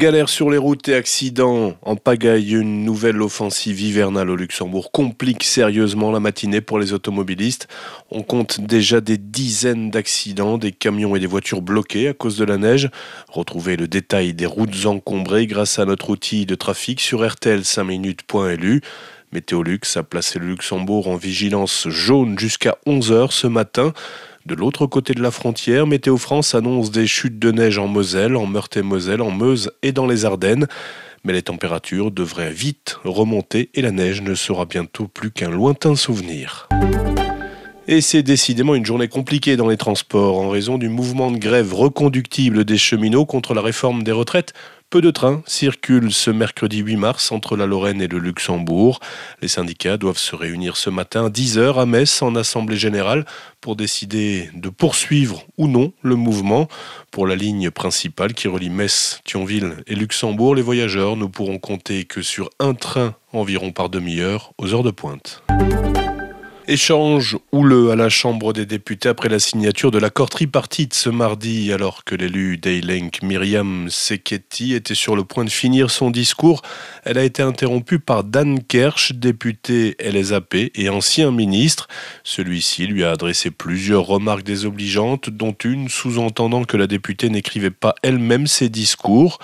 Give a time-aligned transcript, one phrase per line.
[0.00, 5.44] Galère sur les routes et accidents en pagaille, une nouvelle offensive hivernale au Luxembourg complique
[5.44, 7.68] sérieusement la matinée pour les automobilistes.
[8.10, 12.46] On compte déjà des dizaines d'accidents, des camions et des voitures bloqués à cause de
[12.46, 12.88] la neige.
[13.28, 17.84] Retrouvez le détail des routes encombrées grâce à notre outil de trafic sur RTL 5
[17.84, 18.80] minutes.lu.
[19.32, 23.92] Météolux a placé le Luxembourg en vigilance jaune jusqu'à 11h ce matin.
[24.50, 28.34] De l'autre côté de la frontière, Météo France annonce des chutes de neige en Moselle,
[28.34, 30.66] en Meurthe-et-Moselle, en Meuse et dans les Ardennes.
[31.22, 35.94] Mais les températures devraient vite remonter et la neige ne sera bientôt plus qu'un lointain
[35.94, 36.68] souvenir.
[37.86, 41.72] Et c'est décidément une journée compliquée dans les transports en raison du mouvement de grève
[41.72, 44.52] reconductible des cheminots contre la réforme des retraites.
[44.90, 48.98] Peu de trains circulent ce mercredi 8 mars entre la Lorraine et le Luxembourg.
[49.40, 53.24] Les syndicats doivent se réunir ce matin à 10h à Metz en Assemblée générale
[53.60, 56.66] pour décider de poursuivre ou non le mouvement.
[57.12, 62.02] Pour la ligne principale qui relie Metz, Thionville et Luxembourg, les voyageurs ne pourront compter
[62.02, 65.44] que sur un train environ par demi-heure aux heures de pointe.
[66.70, 71.72] Échange houleux à la Chambre des députés après la signature de l'accord tripartite ce mardi,
[71.72, 76.62] alors que l'élu d'Eilenk Myriam Seketi était sur le point de finir son discours.
[77.02, 81.88] Elle a été interrompue par Dan Kersh, député LSAP et ancien ministre.
[82.22, 87.96] Celui-ci lui a adressé plusieurs remarques désobligeantes, dont une sous-entendant que la députée n'écrivait pas
[88.04, 89.40] elle-même ses discours.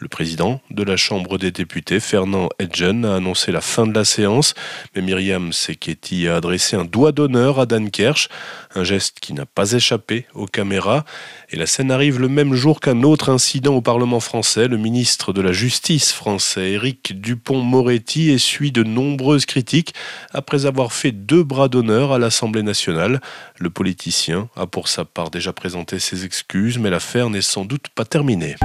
[0.00, 4.06] Le président de la Chambre des députés, Fernand Edgen, a annoncé la fin de la
[4.06, 4.54] séance,
[4.96, 8.30] mais Myriam Seketi a adressé un doigt d'honneur à Dan Kersh,
[8.74, 11.04] un geste qui n'a pas échappé aux caméras.
[11.50, 14.68] Et la scène arrive le même jour qu'un autre incident au Parlement français.
[14.68, 19.92] Le ministre de la Justice français, Éric Dupont-Moretti, essuie de nombreuses critiques
[20.32, 23.20] après avoir fait deux bras d'honneur à l'Assemblée nationale.
[23.58, 27.88] Le politicien a pour sa part déjà présenté ses excuses, mais l'affaire n'est sans doute
[27.94, 28.56] pas terminée.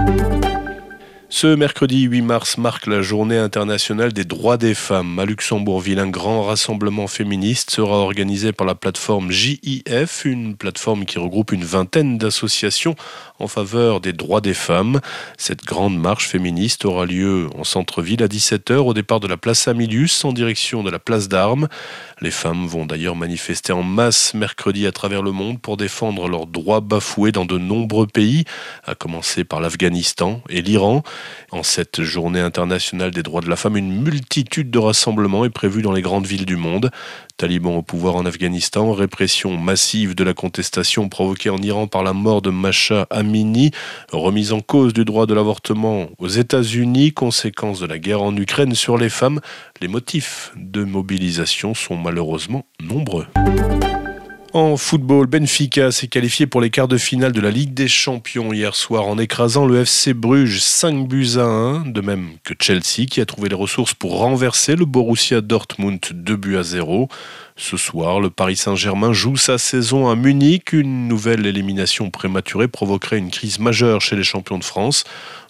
[1.27, 5.17] Ce mercredi 8 mars marque la journée internationale des droits des femmes.
[5.17, 11.17] À Luxembourgville, un grand rassemblement féministe sera organisé par la plateforme JIF, une plateforme qui
[11.17, 12.95] regroupe une vingtaine d'associations
[13.39, 15.02] en faveur des droits des femmes.
[15.37, 19.67] Cette grande marche féministe aura lieu en centre-ville à 17h au départ de la place
[19.67, 21.67] Amilius en direction de la place d'Armes.
[22.21, 26.45] Les femmes vont d'ailleurs manifester en masse mercredi à travers le monde pour défendre leurs
[26.45, 28.45] droits bafoués dans de nombreux pays,
[28.85, 31.03] à commencer par l'Afghanistan et l'Iran.
[31.52, 35.81] En cette journée internationale des droits de la femme, une multitude de rassemblements est prévue
[35.81, 36.92] dans les grandes villes du monde.
[37.37, 42.14] Talibans au pouvoir en Afghanistan, répression massive de la contestation provoquée en Iran par la
[42.14, 43.71] mort de Masha Amini,
[44.11, 48.73] remise en cause du droit de l'avortement aux États-Unis, conséquence de la guerre en Ukraine
[48.73, 49.39] sur les femmes,
[49.82, 53.27] les motifs de mobilisation sont malheureusement nombreux.
[54.55, 58.54] En football, Benfica s'est qualifié pour les quarts de finale de la Ligue des Champions
[58.54, 63.05] hier soir en écrasant le FC Bruges 5 buts à 1, de même que Chelsea
[63.05, 67.10] qui a trouvé les ressources pour renverser le Borussia Dortmund 2 buts à 0.
[67.58, 70.71] Ce soir, le Paris Saint-Germain joue sa saison à Munich.
[70.71, 75.04] Une nouvelle élimination prématurée provoquerait une crise majeure chez les champions de France.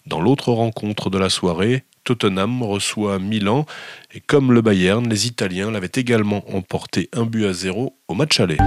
[0.08, 3.66] Dans l'autre rencontre de la soirée, Tottenham reçoit Milan
[4.14, 8.40] et comme le Bayern, les Italiens l'avaient également emporté un but à zéro au match
[8.40, 8.58] aller.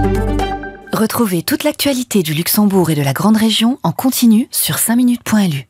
[0.93, 5.69] Retrouvez toute l'actualité du Luxembourg et de la grande région en continu sur 5minutes.lu.